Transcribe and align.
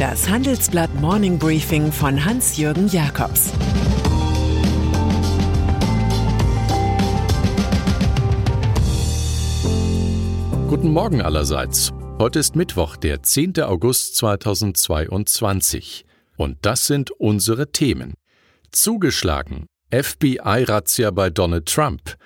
Das 0.00 0.30
Handelsblatt 0.30 0.94
Morning 0.94 1.38
Briefing 1.38 1.92
von 1.92 2.24
Hans-Jürgen 2.24 2.88
Jakobs 2.88 3.52
Guten 10.68 10.88
Morgen 10.88 11.20
allerseits. 11.20 11.90
Heute 12.18 12.38
ist 12.38 12.56
Mittwoch, 12.56 12.96
der 12.96 13.22
10. 13.22 13.60
August 13.60 14.16
2022. 14.16 16.06
Und 16.38 16.56
das 16.62 16.86
sind 16.86 17.10
unsere 17.10 17.70
Themen. 17.70 18.14
Zugeschlagen. 18.72 19.66
FBI-Razzia 19.90 21.10
bei 21.10 21.28
Donald 21.28 21.66
Trump. 21.66 22.16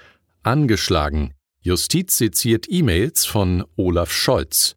Angeschlagen. 0.45 1.35
Justiz 1.61 2.19
seziert 2.19 2.67
E-Mails 2.69 3.27
von 3.27 3.65
Olaf 3.75 4.13
Scholz. 4.13 4.77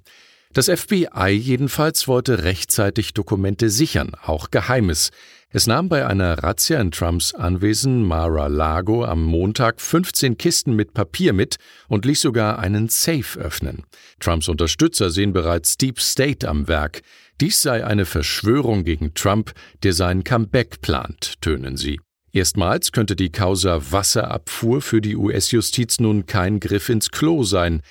Das 0.52 0.70
FBI 0.70 1.28
jedenfalls 1.32 2.08
wollte 2.08 2.44
rechtzeitig 2.44 3.12
Dokumente 3.12 3.68
sichern, 3.68 4.12
auch 4.22 4.50
Geheimes. 4.50 5.10
Es 5.52 5.68
nahm 5.68 5.88
bei 5.88 6.04
einer 6.04 6.42
Razzia 6.42 6.80
in 6.80 6.90
Trumps 6.90 7.32
Anwesen 7.32 8.02
Mar-a-Lago 8.02 9.04
am 9.04 9.24
Montag 9.24 9.80
15 9.80 10.36
Kisten 10.36 10.74
mit 10.74 10.92
Papier 10.92 11.32
mit 11.32 11.56
und 11.88 12.04
ließ 12.04 12.20
sogar 12.20 12.58
einen 12.58 12.88
Safe 12.88 13.38
öffnen. 13.38 13.84
Trumps 14.18 14.48
Unterstützer 14.48 15.08
sehen 15.08 15.32
bereits 15.32 15.78
Deep 15.78 16.00
State 16.00 16.48
am 16.48 16.66
Werk. 16.66 17.02
Dies 17.40 17.62
sei 17.62 17.86
eine 17.86 18.06
Verschwörung 18.06 18.82
gegen 18.82 19.14
Trump, 19.14 19.52
der 19.84 19.92
sein 19.92 20.24
Comeback 20.24 20.80
plant, 20.80 21.40
tönen 21.40 21.76
sie. 21.76 22.00
Erstmals 22.32 22.90
könnte 22.90 23.14
die 23.14 23.30
Causa 23.30 23.80
Wasserabfuhr 23.92 24.82
für 24.82 25.00
die 25.00 25.16
US-Justiz 25.16 26.00
nun 26.00 26.26
kein 26.26 26.58
Griff 26.58 26.88
ins 26.88 27.10
Klo 27.10 27.44
sein. 27.44 27.82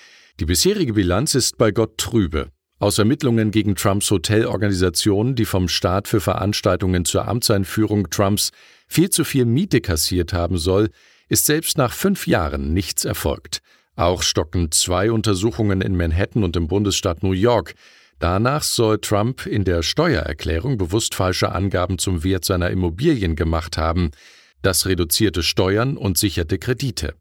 Die 0.41 0.45
bisherige 0.45 0.93
Bilanz 0.93 1.33
ist 1.33 1.57
bei 1.57 1.71
Gott 1.71 1.97
trübe. 1.97 2.51
Aus 2.85 2.99
Ermittlungen 2.99 3.49
gegen 3.49 3.73
Trumps 3.73 4.11
Hotelorganisation, 4.11 5.33
die 5.33 5.45
vom 5.45 5.67
Staat 5.69 6.07
für 6.07 6.21
Veranstaltungen 6.21 7.03
zur 7.03 7.27
Amtseinführung 7.27 8.11
Trumps 8.11 8.51
viel 8.87 9.09
zu 9.09 9.23
viel 9.23 9.45
Miete 9.45 9.81
kassiert 9.81 10.33
haben 10.33 10.59
soll, 10.59 10.91
ist 11.27 11.47
selbst 11.47 11.79
nach 11.79 11.91
fünf 11.91 12.27
Jahren 12.27 12.75
nichts 12.75 13.03
erfolgt. 13.03 13.63
Auch 13.95 14.21
stocken 14.21 14.71
zwei 14.71 15.11
Untersuchungen 15.11 15.81
in 15.81 15.97
Manhattan 15.97 16.43
und 16.43 16.55
im 16.55 16.67
Bundesstaat 16.67 17.23
New 17.23 17.31
York. 17.31 17.73
Danach 18.19 18.61
soll 18.61 18.99
Trump 18.99 19.47
in 19.47 19.63
der 19.63 19.81
Steuererklärung 19.81 20.77
bewusst 20.77 21.15
falsche 21.15 21.53
Angaben 21.53 21.97
zum 21.97 22.23
Wert 22.23 22.45
seiner 22.45 22.69
Immobilien 22.69 23.35
gemacht 23.35 23.79
haben. 23.79 24.11
Das 24.61 24.85
reduzierte 24.85 25.41
Steuern 25.41 25.97
und 25.97 26.19
sicherte 26.19 26.59
Kredite. 26.59 27.15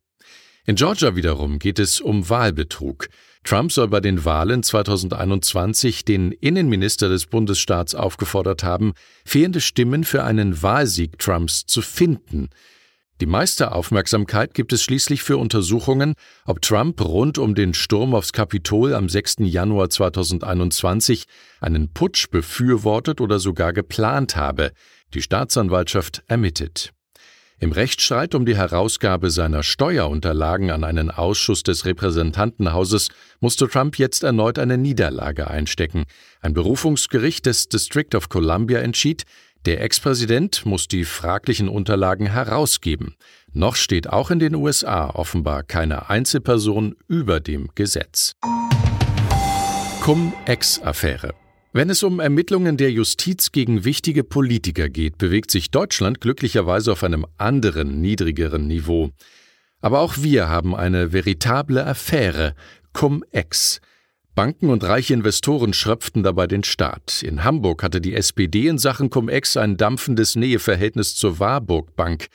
In 0.67 0.77
Georgia 0.77 1.15
wiederum 1.15 1.59
geht 1.59 1.79
es 1.79 2.01
um 2.01 2.31
Wahlbetrug. 2.31 3.09
Trump 3.45 3.71
soll 3.71 3.89
bei 3.89 4.01
den 4.01 4.25
Wahlen 4.25 4.63
2021 4.63 6.07
den 6.07 6.33
Innenminister 6.33 7.11
des 7.11 7.27
Bundesstaats 7.27 7.95
aufgefordert 7.95 8.65
haben, 8.65 8.95
fehlende 9.27 9.61
Stimmen 9.61 10.05
für 10.05 10.25
einen 10.25 10.63
Wahlsieg 10.63 11.19
Trumps 11.19 11.67
zu 11.67 11.83
finden. 11.83 12.49
Die 13.21 13.27
meiste 13.27 13.73
Aufmerksamkeit 13.73 14.55
gibt 14.55 14.73
es 14.73 14.83
schließlich 14.83 15.23
für 15.23 15.37
Untersuchungen, 15.37 16.15
ob 16.47 16.63
Trump 16.63 16.99
rund 17.03 17.37
um 17.37 17.55
den 17.55 17.75
Sturm 17.75 18.15
aufs 18.15 18.33
Kapitol 18.33 18.95
am 18.95 19.11
6. 19.11 19.37
Januar 19.41 19.91
2021 19.91 21.25
einen 21.61 21.93
Putsch 21.93 22.31
befürwortet 22.31 23.21
oder 23.21 23.39
sogar 23.39 23.75
geplant 23.75 24.35
habe. 24.35 24.73
Die 25.13 25.21
Staatsanwaltschaft 25.21 26.23
ermittelt. 26.27 26.94
Im 27.65 27.73
Rechtsstreit 27.73 28.35
um 28.35 28.45
die 28.45 28.59
Herausgabe 28.59 29.31
seiner 29.31 29.63
Steuerunterlagen 29.63 30.71
an 30.71 30.85
einen 30.85 31.11
Ausschuss 31.11 31.63
des 31.63 31.87
Repräsentantenhauses 31.87 33.09
musste 33.41 33.67
Trump 33.69 33.99
jetzt 33.99 34.23
erneut 34.23 34.59
eine 34.59 34.77
Niederlage 34.77 35.49
einstecken. 35.49 36.05
Ein 36.43 36.53
Berufungsgericht 36.53 37.47
des 37.47 37.71
District 37.71 38.15
of 38.15 38.29
Columbia 38.29 38.81
entschied, 38.81 39.23
der 39.65 39.81
Ex-Präsident 39.81 40.67
muss 40.67 40.89
die 40.89 41.07
fraglichen 41.07 41.71
Unterlagen 41.71 42.27
herausgeben. 42.27 43.15
Noch 43.55 43.77
steht 43.77 44.11
auch 44.11 44.31
in 44.31 44.41
den 44.41 44.55
USA 44.57 45.09
offenbar 45.09 45.63
keine 45.63 46.11
Einzelperson 46.11 46.97
über 47.09 47.41
dem 47.41 47.71
Gesetz. 47.75 48.35
Cum-Ex-Affäre 50.03 51.33
wenn 51.75 51.91
es 51.91 52.03
um 52.05 52.21
Ermittlungen 52.21 52.77
der 52.77 52.93
Justiz 52.93 53.51
gegen 53.51 53.85
wichtige 53.85 54.23
Politiker 54.23 54.89
geht, 54.89 55.19
bewegt 55.19 55.51
sich 55.51 55.73
Deutschland 55.73 56.21
glücklicherweise 56.21 56.93
auf 56.93 57.03
einem 57.03 57.27
anderen, 57.37 58.01
niedrigeren 58.01 58.69
Niveau. 58.69 59.11
Aber 59.81 59.99
auch 59.99 60.15
wir 60.19 60.49
haben 60.49 60.77
eine 60.77 61.13
veritable 61.13 61.85
Affäre, 61.85 62.55
Cum-Ex. 62.93 63.81
Banken 64.37 64.71
und 64.71 64.85
reiche 64.85 65.15
Investoren 65.15 65.73
schröpften 65.73 66.23
dabei 66.23 66.47
den 66.47 66.63
Staat. 66.63 67.25
In 67.25 67.43
Hamburg 67.43 67.83
hatte 67.83 68.01
die 68.01 68.15
SPD 68.15 68.69
in 68.69 68.79
Sachen 68.79 69.11
Cum-Ex 69.11 69.57
ein 69.57 69.77
dampfendes 69.77 70.37
Näheverhältnis 70.37 71.17
zur 71.17 71.41
Warburg 71.41 71.97
Bank. 71.97 72.29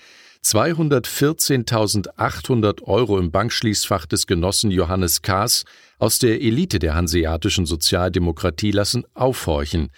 214.800 0.44 2.84
Euro 2.84 3.18
im 3.18 3.32
Bankschließfach 3.32 4.06
des 4.06 4.28
Genossen 4.28 4.70
Johannes 4.70 5.22
Kaas 5.22 5.64
aus 6.00 6.18
der 6.18 6.42
Elite 6.42 6.80
der 6.80 6.96
hanseatischen 6.96 7.66
Sozialdemokratie 7.66 8.72
lassen 8.72 9.04
aufhorchen. 9.14 9.90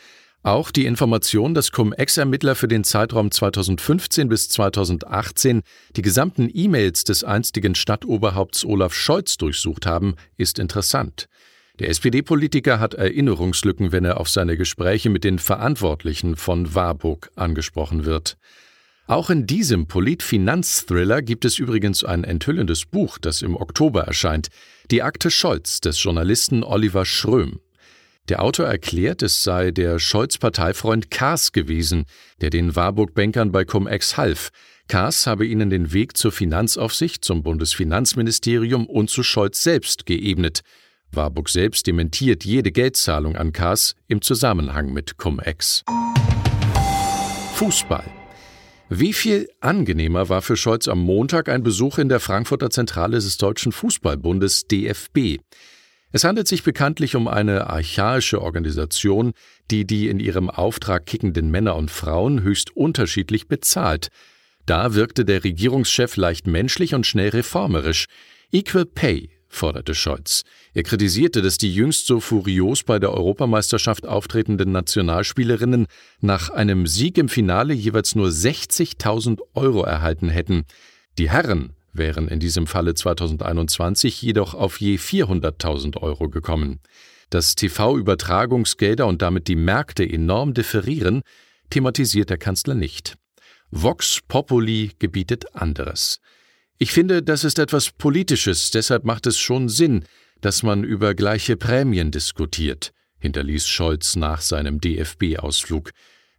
Auch 0.44 0.72
die 0.72 0.88
Information, 0.88 1.54
dass 1.54 1.72
Cum-Ex-Ermittler 1.72 2.56
für 2.56 2.68
den 2.68 2.84
Zeitraum 2.84 3.30
2015 3.30 4.28
bis 4.28 4.50
2018 4.50 5.62
die 5.96 6.02
gesamten 6.02 6.50
E-Mails 6.52 7.04
des 7.04 7.24
einstigen 7.24 7.76
Stadtoberhaupts 7.76 8.66
Olaf 8.66 8.94
Scholz 8.96 9.38
durchsucht 9.38 9.86
haben, 9.86 10.16
ist 10.38 10.58
interessant. 10.58 11.28
Der 11.78 11.90
SPD-Politiker 11.90 12.80
hat 12.80 12.96
Erinnerungslücken, 12.96 13.92
wenn 13.92 14.04
er 14.04 14.20
auf 14.20 14.30
seine 14.30 14.58
Gespräche 14.58 15.12
mit 15.12 15.24
den 15.24 15.38
Verantwortlichen 15.38 16.36
von 16.36 16.74
Warburg 16.74 17.30
angesprochen 17.36 18.06
wird. 18.06 18.38
Auch 19.08 19.30
in 19.30 19.46
diesem 19.46 19.88
Polit-Finanz-Thriller 19.88 21.22
gibt 21.22 21.44
es 21.44 21.60
übrigens 21.60 22.04
ein 22.04 22.24
enthüllendes 22.24 22.86
Buch, 22.86 23.18
das 23.18 23.42
im 23.42 23.56
Oktober 23.56 24.04
erscheint, 24.04 24.50
die 24.92 25.02
Akte 25.02 25.32
Scholz 25.32 25.80
des 25.80 26.04
Journalisten 26.04 26.64
Oliver 26.64 27.06
Schröm. 27.06 27.62
Der 28.28 28.44
Autor 28.44 28.68
erklärt, 28.68 29.24
es 29.24 29.42
sei 29.42 29.72
der 29.72 30.00
Scholz-Parteifreund 30.00 31.10
Kaas 31.10 31.54
gewesen, 31.54 32.06
der 32.42 32.50
den 32.50 32.76
Warburg-Bankern 32.76 33.52
bei 33.52 33.64
Cum-Ex 33.64 34.18
half. 34.18 34.50
Kaas 34.88 35.26
habe 35.28 35.46
ihnen 35.46 35.70
den 35.70 35.94
Weg 35.94 36.18
zur 36.18 36.34
Finanzaufsicht, 36.34 37.24
zum 37.24 37.42
Bundesfinanzministerium 37.42 38.86
und 38.86 39.10
zu 39.10 39.24
Scholz 39.24 39.64
selbst 39.64 40.06
geebnet. 40.06 40.62
Warburg 41.12 41.50
selbst 41.50 41.88
dementiert 41.88 42.44
jede 42.44 42.72
Geldzahlung 42.72 43.36
an 43.38 43.54
Kaas 43.54 43.96
im 44.08 44.22
Zusammenhang 44.22 44.92
mit 44.92 45.18
Cum-Ex. 45.18 45.84
Fußball 47.56 48.21
Wie 48.94 49.14
viel 49.14 49.48
angenehmer 49.62 50.28
war 50.28 50.42
für 50.42 50.58
Scholz 50.58 50.90
am 50.90 51.00
Montag 51.00 51.48
ein 51.48 51.64
Besuch 51.64 51.98
in 51.98 52.10
der 52.10 52.20
Frankfurter 52.20 52.70
Zentrale 52.70 53.16
des 53.20 53.38
Deutschen 53.38 53.72
Fußballbundes 53.72 54.68
DFB. 54.68 55.38
Es 56.12 56.26
handelt 56.26 56.50
sich 56.50 56.64
bekanntlich 56.64 57.16
um 57.16 57.30
eine 57.30 57.70
archaische 57.70 58.42
Organisation, 58.42 59.32
die 59.72 59.88
die 59.88 60.10
in 60.10 60.20
ihrem 60.20 60.50
Auftrag 60.50 61.06
kickenden 61.06 61.52
Männer 61.52 61.78
und 61.78 61.90
Frauen 61.90 62.44
höchst 62.44 62.76
unterschiedlich 62.76 63.48
bezahlt. 63.48 64.10
Da 64.66 64.94
wirkte 64.94 65.24
der 65.24 65.46
Regierungschef 65.46 66.18
leicht 66.18 66.46
menschlich 66.46 66.94
und 66.94 67.08
schnell 67.08 67.30
reformerisch. 67.30 68.08
Equal 68.52 68.86
Pay 68.86 69.30
forderte 69.52 69.94
Scholz. 69.94 70.44
Er 70.74 70.84
kritisierte, 70.84 71.42
dass 71.42 71.58
die 71.58 71.74
jüngst 71.74 72.08
so 72.08 72.20
furios 72.20 72.84
bei 72.84 72.98
der 73.00 73.12
Europameisterschaft 73.12 74.08
auftretenden 74.08 74.72
Nationalspielerinnen 74.72 75.88
nach 76.22 76.50
einem 76.50 76.88
Sieg 76.88 77.18
im 77.18 77.30
Finale 77.30 77.74
jeweils 77.74 78.16
nur 78.16 78.30
60.000 78.30 79.40
Euro 79.54 79.84
erhalten 79.84 80.30
hätten. 80.30 80.64
Die 81.18 81.30
Herren 81.30 81.74
wären 81.94 82.30
in 82.30 82.40
diesem 82.40 82.66
Falle 82.66 82.94
2021 82.94 84.22
jedoch 84.22 84.54
auf 84.54 84.80
je 84.80 84.96
400.000 84.96 85.98
Euro 85.98 86.30
gekommen. 86.30 86.80
Dass 87.30 87.56
TV-Übertragungsgelder 87.56 89.06
und 89.06 89.22
damit 89.22 89.48
die 89.48 89.56
Märkte 89.56 90.08
enorm 90.10 90.54
differieren, 90.54 91.22
thematisiert 91.70 92.30
der 92.30 92.38
Kanzler 92.38 92.76
nicht. 92.76 93.16
Vox 93.70 94.20
Populi 94.28 94.92
gebietet 95.00 95.56
anderes. 95.56 96.20
Ich 96.82 96.94
finde, 96.94 97.22
das 97.22 97.44
ist 97.44 97.60
etwas 97.60 97.92
Politisches, 97.92 98.72
deshalb 98.72 99.06
macht 99.06 99.28
es 99.28 99.38
schon 99.38 99.70
Sinn, 99.70 100.04
dass 100.42 100.64
man 100.64 100.84
über 100.84 101.14
gleiche 101.14 101.56
Prämien 101.56 102.10
diskutiert, 102.10 102.92
hinterließ 103.20 103.68
Scholz 103.68 104.16
nach 104.16 104.42
seinem 104.42 104.82
DFB-Ausflug. 104.82 105.92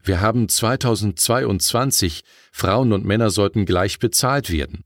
Wir 0.02 0.20
haben 0.20 0.48
2022, 0.48 2.22
Frauen 2.50 2.92
und 2.92 3.04
Männer 3.04 3.30
sollten 3.30 3.66
gleich 3.66 4.00
bezahlt 4.00 4.50
werden. 4.50 4.82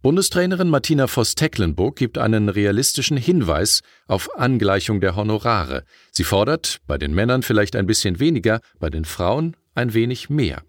Bundestrainerin 0.00 0.70
Martina 0.70 1.08
Voss-Tecklenburg 1.08 1.96
gibt 1.96 2.16
einen 2.16 2.48
realistischen 2.48 3.18
Hinweis 3.18 3.82
auf 4.06 4.34
Angleichung 4.38 5.02
der 5.02 5.14
Honorare. 5.14 5.84
Sie 6.10 6.24
fordert, 6.24 6.78
bei 6.86 6.96
den 6.96 7.12
Männern 7.12 7.42
vielleicht 7.42 7.76
ein 7.76 7.86
bisschen 7.86 8.18
weniger, 8.18 8.60
bei 8.78 8.88
den 8.88 9.04
Frauen 9.04 9.58
ein 9.74 9.92
wenig 9.92 10.30
mehr. 10.30 10.62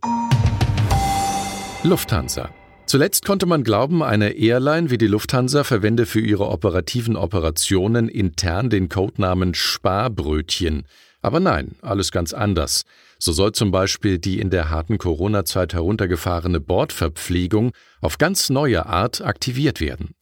Lufthansa 1.83 2.53
Zuletzt 2.88 3.25
konnte 3.25 3.45
man 3.45 3.66
glauben, 3.66 4.01
eine 4.01 4.38
Airline 4.38 4.89
wie 4.89 4.98
die 4.98 5.07
Lufthansa 5.07 5.66
verwende 5.66 6.06
für 6.06 6.22
ihre 6.22 6.48
operativen 6.48 7.18
Operationen 7.18 8.07
intern 8.07 8.69
den 8.69 8.88
Codenamen 8.88 9.54
Sparbrötchen. 9.54 10.88
Aber 11.22 11.42
nein, 11.42 11.75
alles 11.81 12.13
ganz 12.13 12.31
anders. 12.31 12.84
So 13.19 13.34
soll 13.34 13.51
zum 13.51 13.72
Beispiel 13.72 14.19
die 14.19 14.39
in 14.39 14.51
der 14.51 14.69
harten 14.69 15.00
Corona-Zeit 15.00 15.74
heruntergefahrene 15.74 16.62
Bordverpflegung 16.62 17.74
auf 18.00 18.18
ganz 18.18 18.50
neue 18.50 18.86
Art 18.86 19.19
aktiviert 19.19 19.81
werden. 19.81 20.16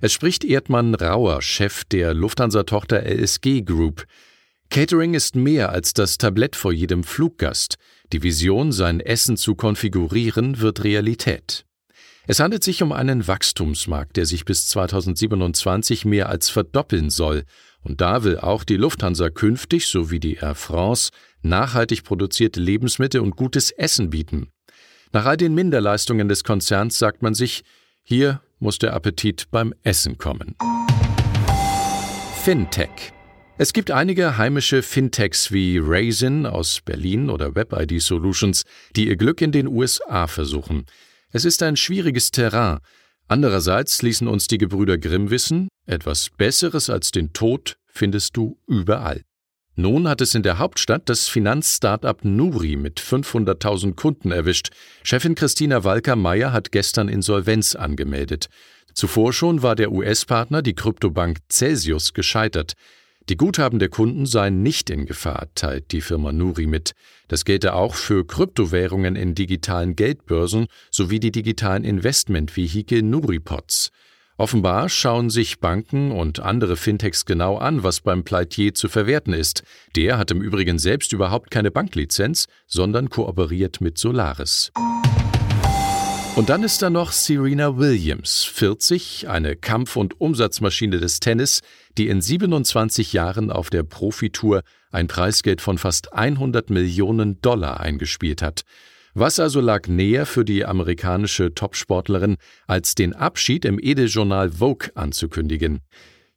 Es 0.00 0.12
spricht 0.12 0.44
Erdmann 0.44 0.94
Rauer, 0.94 1.40
Chef 1.40 1.84
der 1.84 2.12
Lufthansa-Tochter 2.12 3.02
LSG 3.02 3.62
Group. 3.62 4.04
Catering 4.68 5.14
ist 5.14 5.36
mehr 5.36 5.70
als 5.70 5.94
das 5.94 6.18
Tablett 6.18 6.54
vor 6.54 6.74
jedem 6.74 7.02
Fluggast. 7.02 7.76
Die 8.12 8.22
Vision, 8.22 8.72
sein 8.72 9.00
Essen 9.00 9.38
zu 9.38 9.54
konfigurieren, 9.54 10.60
wird 10.60 10.84
Realität. 10.84 11.64
Es 12.30 12.38
handelt 12.38 12.62
sich 12.62 12.80
um 12.80 12.92
einen 12.92 13.26
Wachstumsmarkt, 13.26 14.16
der 14.16 14.24
sich 14.24 14.44
bis 14.44 14.68
2027 14.68 16.04
mehr 16.04 16.28
als 16.28 16.48
verdoppeln 16.48 17.10
soll, 17.10 17.42
und 17.82 18.00
da 18.00 18.22
will 18.22 18.38
auch 18.38 18.62
die 18.62 18.76
Lufthansa 18.76 19.30
künftig 19.30 19.88
sowie 19.88 20.20
die 20.20 20.36
Air 20.36 20.54
France 20.54 21.10
nachhaltig 21.42 22.04
produzierte 22.04 22.60
Lebensmittel 22.60 23.20
und 23.20 23.34
gutes 23.34 23.72
Essen 23.72 24.10
bieten. 24.10 24.46
Nach 25.10 25.26
all 25.26 25.38
den 25.38 25.56
Minderleistungen 25.56 26.28
des 26.28 26.44
Konzerns 26.44 27.00
sagt 27.00 27.20
man 27.20 27.34
sich, 27.34 27.64
hier 28.04 28.40
muss 28.60 28.78
der 28.78 28.94
Appetit 28.94 29.50
beim 29.50 29.74
Essen 29.82 30.16
kommen. 30.16 30.54
Fintech. 32.44 33.12
Es 33.58 33.72
gibt 33.72 33.90
einige 33.90 34.38
heimische 34.38 34.82
Fintechs 34.82 35.50
wie 35.50 35.80
Raisin 35.82 36.46
aus 36.46 36.80
Berlin 36.80 37.28
oder 37.28 37.56
WebID 37.56 38.00
Solutions, 38.00 38.62
die 38.94 39.08
ihr 39.08 39.16
Glück 39.16 39.40
in 39.40 39.50
den 39.50 39.66
USA 39.66 40.28
versuchen. 40.28 40.86
Es 41.32 41.44
ist 41.44 41.62
ein 41.62 41.76
schwieriges 41.76 42.32
Terrain. 42.32 42.80
Andererseits 43.28 44.02
ließen 44.02 44.26
uns 44.26 44.48
die 44.48 44.58
Gebrüder 44.58 44.98
Grimm 44.98 45.30
wissen, 45.30 45.68
etwas 45.86 46.30
Besseres 46.30 46.90
als 46.90 47.12
den 47.12 47.32
Tod 47.32 47.76
findest 47.86 48.36
du 48.36 48.58
überall. 48.66 49.22
Nun 49.76 50.08
hat 50.08 50.20
es 50.20 50.34
in 50.34 50.42
der 50.42 50.58
Hauptstadt 50.58 51.08
das 51.08 51.28
Finanzstartup 51.28 52.24
Nuri 52.24 52.74
mit 52.74 53.00
500.000 53.00 53.94
Kunden 53.94 54.32
erwischt. 54.32 54.70
Chefin 55.04 55.36
Christina 55.36 55.84
Walker-Meyer 55.84 56.52
hat 56.52 56.72
gestern 56.72 57.08
Insolvenz 57.08 57.76
angemeldet. 57.76 58.48
Zuvor 58.92 59.32
schon 59.32 59.62
war 59.62 59.76
der 59.76 59.92
US-Partner, 59.92 60.62
die 60.62 60.74
Kryptobank 60.74 61.38
Celsius, 61.48 62.12
gescheitert. 62.12 62.74
Die 63.30 63.36
Guthaben 63.36 63.78
der 63.78 63.90
Kunden 63.90 64.26
seien 64.26 64.64
nicht 64.64 64.90
in 64.90 65.06
Gefahr, 65.06 65.46
teilt 65.54 65.92
die 65.92 66.00
Firma 66.00 66.32
Nuri 66.32 66.66
mit. 66.66 66.94
Das 67.28 67.44
gelte 67.44 67.74
auch 67.74 67.94
für 67.94 68.26
Kryptowährungen 68.26 69.14
in 69.14 69.36
digitalen 69.36 69.94
Geldbörsen 69.94 70.66
sowie 70.90 71.20
die 71.20 71.30
digitalen 71.30 71.84
Investmentvehikel 71.84 73.02
Nuripods. 73.02 73.92
Offenbar 74.36 74.88
schauen 74.88 75.30
sich 75.30 75.60
Banken 75.60 76.10
und 76.10 76.40
andere 76.40 76.74
Fintechs 76.74 77.24
genau 77.24 77.56
an, 77.56 77.84
was 77.84 78.00
beim 78.00 78.24
Pleitier 78.24 78.74
zu 78.74 78.88
verwerten 78.88 79.32
ist. 79.32 79.62
Der 79.94 80.18
hat 80.18 80.32
im 80.32 80.42
Übrigen 80.42 80.80
selbst 80.80 81.12
überhaupt 81.12 81.52
keine 81.52 81.70
Banklizenz, 81.70 82.46
sondern 82.66 83.10
kooperiert 83.10 83.80
mit 83.80 83.96
Solaris. 83.96 84.72
Und 86.36 86.48
dann 86.48 86.62
ist 86.62 86.80
da 86.80 86.90
noch 86.90 87.12
Serena 87.12 87.76
Williams, 87.76 88.44
40, 88.44 89.28
eine 89.28 89.56
Kampf- 89.56 89.96
und 89.96 90.20
Umsatzmaschine 90.20 90.98
des 90.98 91.20
Tennis, 91.20 91.60
die 91.98 92.08
in 92.08 92.22
27 92.22 93.12
Jahren 93.12 93.50
auf 93.50 93.68
der 93.68 93.82
Profitour 93.82 94.62
ein 94.90 95.06
Preisgeld 95.06 95.60
von 95.60 95.76
fast 95.76 96.12
100 96.12 96.70
Millionen 96.70 97.40
Dollar 97.42 97.80
eingespielt 97.80 98.42
hat. 98.42 98.62
Was 99.12 99.40
also 99.40 99.60
lag 99.60 99.88
näher 99.88 100.24
für 100.24 100.44
die 100.44 100.64
amerikanische 100.64 101.52
Topsportlerin, 101.52 102.36
als 102.66 102.94
den 102.94 103.12
Abschied 103.12 103.64
im 103.64 103.78
Edeljournal 103.80 104.52
Vogue 104.52 104.90
anzukündigen? 104.94 105.80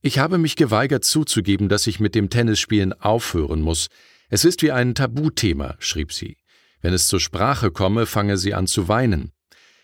Ich 0.02 0.18
habe 0.18 0.38
mich 0.40 0.56
geweigert 0.56 1.06
zuzugeben, 1.06 1.70
dass 1.70 1.88
ich 1.88 2.00
mit 2.00 2.16
dem 2.16 2.30
Tennisspielen 2.30 2.94
aufhören 2.94 3.62
muss. 3.62 3.88
Es 4.30 4.44
ist 4.44 4.64
wie 4.64 4.72
ein 4.72 4.96
Tabuthema, 4.96 5.76
schrieb 5.78 6.12
sie. 6.12 6.38
Wenn 6.82 6.94
es 6.94 7.08
zur 7.08 7.20
Sprache 7.20 7.70
komme, 7.70 8.08
fange 8.08 8.38
sie 8.38 8.56
an 8.56 8.66
zu 8.66 8.88
weinen. 8.88 9.33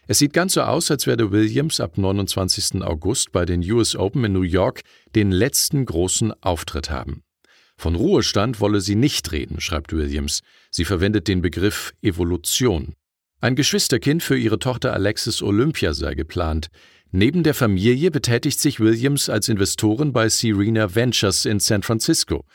Es 0.09 0.17
sieht 0.17 0.33
ganz 0.33 0.55
so 0.55 0.61
aus, 0.61 0.89
als 0.89 1.05
werde 1.05 1.29
Williams 1.29 1.79
ab 1.79 1.99
29. 1.99 2.81
August 2.81 3.31
bei 3.31 3.45
den 3.45 3.61
US 3.71 3.95
Open 3.95 4.25
in 4.25 4.33
New 4.33 4.41
York 4.41 4.81
den 5.13 5.29
letzten 5.29 5.85
großen 5.85 6.33
Auftritt 6.41 6.89
haben. 6.89 7.21
Von 7.77 7.93
Ruhestand 7.93 8.59
wolle 8.59 8.81
sie 8.81 8.95
nicht 8.95 9.31
reden, 9.31 9.61
schreibt 9.61 9.93
Williams. 9.93 10.41
Sie 10.71 10.83
verwendet 10.83 11.27
den 11.27 11.43
Begriff 11.43 11.93
Evolution. 12.01 12.95
Ein 13.39 13.55
Geschwisterkind 13.55 14.23
für 14.23 14.35
ihre 14.35 14.57
Tochter 14.57 14.93
Alexis 14.93 15.43
Olympia 15.43 15.93
sei 15.93 16.15
geplant. 16.15 16.69
Neben 17.11 17.43
der 17.43 17.53
Familie 17.53 18.09
betätigt 18.09 18.59
sich 18.59 18.79
Williams 18.79 19.29
als 19.29 19.47
Investorin 19.47 20.11
bei 20.11 20.27
Serena 20.27 20.95
Ventures 20.95 21.45
in 21.45 21.59
San 21.59 21.83
Francisco. 21.83 22.45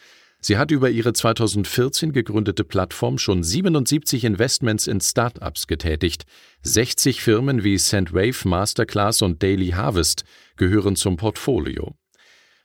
Sie 0.46 0.58
hat 0.58 0.70
über 0.70 0.90
ihre 0.90 1.14
2014 1.14 2.12
gegründete 2.12 2.64
Plattform 2.64 3.16
schon 3.16 3.42
77 3.42 4.24
Investments 4.24 4.86
in 4.86 5.00
Start-ups 5.00 5.66
getätigt. 5.66 6.24
60 6.60 7.22
Firmen 7.22 7.64
wie 7.64 7.78
Sandwave, 7.78 8.46
Masterclass 8.46 9.22
und 9.22 9.42
Daily 9.42 9.70
Harvest 9.70 10.24
gehören 10.58 10.96
zum 10.96 11.16
Portfolio. 11.16 11.94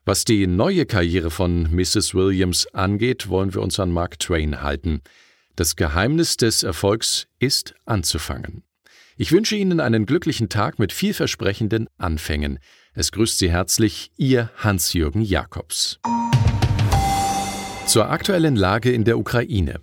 Was 0.03 0.25
die 0.25 0.45
neue 0.45 0.85
Karriere 0.85 1.31
von 1.31 1.73
Mrs. 1.73 2.13
Williams 2.13 2.67
angeht, 2.73 3.29
wollen 3.29 3.53
wir 3.53 3.61
uns 3.61 3.79
an 3.79 3.91
Mark 3.91 4.19
Twain 4.19 4.61
halten. 4.61 4.99
Das 5.55 5.77
Geheimnis 5.77 6.35
des 6.35 6.63
Erfolgs 6.63 7.27
ist 7.39 7.75
anzufangen. 7.85 8.63
Ich 9.15 9.31
wünsche 9.31 9.55
Ihnen 9.55 9.79
einen 9.79 10.05
glücklichen 10.05 10.49
Tag 10.49 10.79
mit 10.79 10.91
vielversprechenden 10.91 11.87
Anfängen. 11.97 12.59
Es 12.93 13.13
grüßt 13.13 13.37
Sie 13.37 13.49
herzlich 13.49 14.11
Ihr 14.17 14.51
Hans-Jürgen 14.57 15.21
Jakobs. 15.21 16.01
Zur 17.89 18.11
aktuellen 18.11 18.55
Lage 18.55 18.91
in 18.91 19.03
der 19.03 19.17
Ukraine. 19.17 19.81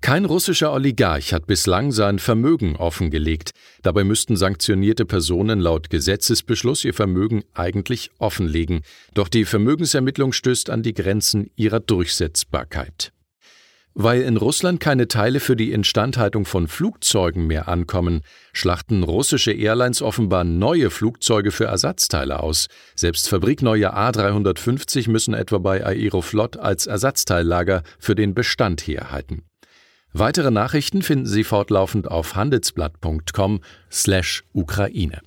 Kein 0.00 0.24
russischer 0.24 0.72
Oligarch 0.72 1.32
hat 1.32 1.46
bislang 1.46 1.92
sein 1.92 2.18
Vermögen 2.18 2.74
offengelegt. 2.74 3.52
Dabei 3.82 4.02
müssten 4.02 4.36
sanktionierte 4.36 5.06
Personen 5.06 5.60
laut 5.60 5.88
Gesetzesbeschluss 5.88 6.84
ihr 6.84 6.94
Vermögen 6.94 7.44
eigentlich 7.54 8.10
offenlegen. 8.18 8.80
Doch 9.14 9.28
die 9.28 9.44
Vermögensermittlung 9.44 10.32
stößt 10.32 10.68
an 10.68 10.82
die 10.82 10.94
Grenzen 10.94 11.48
ihrer 11.54 11.78
Durchsetzbarkeit. 11.78 13.13
Weil 13.96 14.22
in 14.22 14.36
Russland 14.36 14.80
keine 14.80 15.06
Teile 15.06 15.38
für 15.38 15.54
die 15.54 15.70
Instandhaltung 15.70 16.46
von 16.46 16.66
Flugzeugen 16.66 17.46
mehr 17.46 17.68
ankommen, 17.68 18.22
schlachten 18.52 19.04
russische 19.04 19.52
Airlines 19.52 20.02
offenbar 20.02 20.42
neue 20.42 20.90
Flugzeuge 20.90 21.52
für 21.52 21.66
Ersatzteile 21.66 22.42
aus. 22.42 22.66
Selbst 22.96 23.28
fabrikneue 23.28 23.96
A350 23.96 25.08
müssen 25.08 25.32
etwa 25.32 25.58
bei 25.58 25.86
Aeroflot 25.86 26.56
als 26.56 26.88
Ersatzteillager 26.88 27.84
für 28.00 28.16
den 28.16 28.34
Bestand 28.34 28.80
herhalten. 28.80 29.44
Weitere 30.12 30.50
Nachrichten 30.50 31.02
finden 31.02 31.26
Sie 31.26 31.44
fortlaufend 31.44 32.10
auf 32.10 32.34
handelsblatt.com/Ukraine. 32.34 35.20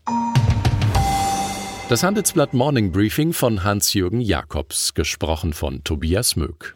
Das 1.87 2.03
Handelsblatt 2.03 2.53
Morning 2.53 2.91
Briefing 2.91 3.31
von 3.31 3.63
Hans-Jürgen 3.63 4.19
Jakobs, 4.19 4.93
gesprochen 4.93 5.53
von 5.53 5.85
Tobias 5.85 6.35
Möck. 6.35 6.75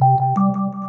Thank 0.00 0.76
you. 0.76 0.85